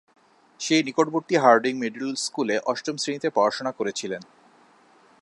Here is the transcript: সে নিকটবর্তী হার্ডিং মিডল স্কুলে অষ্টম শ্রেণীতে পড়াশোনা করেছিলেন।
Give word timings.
সে 0.59 0.75
নিকটবর্তী 0.83 1.35
হার্ডিং 1.37 1.73
মিডল 1.77 2.09
স্কুলে 2.15 2.55
অষ্টম 2.65 2.95
শ্রেণীতে 2.97 3.29
পড়াশোনা 3.29 3.71
করেছিলেন। 3.71 4.21